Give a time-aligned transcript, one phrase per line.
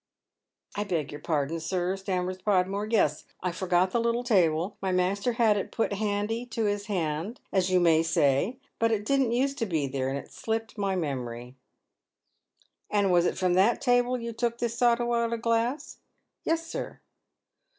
[0.75, 5.33] "I beg your pardon, sir," stammers Podmore." Yes, I forgot the little table; my master
[5.33, 8.57] had it put handy to his hand, as you may say.
[8.79, 11.55] But it didn't use to be there, and it slipped my memory."
[12.91, 15.37] SOS Dead Men's SJioes." And was it from that table you took this soda water
[15.37, 15.99] glass?
[16.13, 16.99] *" Yes, sir."